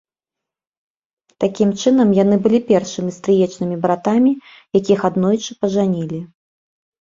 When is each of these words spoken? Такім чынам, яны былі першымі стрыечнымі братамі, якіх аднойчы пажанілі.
Такім 1.43 1.69
чынам, 1.83 2.09
яны 2.23 2.35
былі 2.47 2.59
першымі 2.69 3.11
стрыечнымі 3.17 3.77
братамі, 3.85 4.33
якіх 4.79 4.99
аднойчы 5.11 5.51
пажанілі. 5.61 6.19